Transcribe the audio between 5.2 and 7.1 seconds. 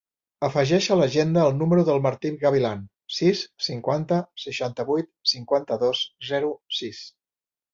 cinquanta-dos, zero, sis.